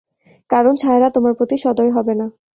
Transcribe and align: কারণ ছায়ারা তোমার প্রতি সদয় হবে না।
কারণ 0.49 0.73
ছায়ারা 0.75 1.09
তোমার 1.15 1.33
প্রতি 1.37 1.55
সদয় 1.57 1.91
হবে 1.91 2.13
না। 2.15 2.27